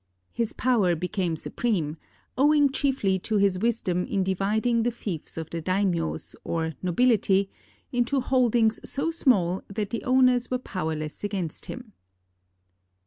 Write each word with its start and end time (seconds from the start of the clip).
His 0.31 0.51
power 0.53 0.95
became 0.95 1.35
supreme, 1.35 1.95
owing 2.35 2.71
chiefly 2.71 3.19
to 3.19 3.37
his 3.37 3.59
wisdom 3.59 4.03
in 4.07 4.23
dividing 4.23 4.81
the 4.81 4.89
fiefs 4.89 5.37
of 5.37 5.51
the 5.51 5.61
daimios, 5.61 6.33
or 6.43 6.73
nobility, 6.81 7.51
into 7.91 8.19
holdings 8.19 8.79
so 8.83 9.11
small 9.11 9.61
that 9.67 9.91
the 9.91 10.03
owners 10.03 10.49
were 10.49 10.57
powerless 10.57 11.23
against 11.23 11.67
him. 11.67 11.93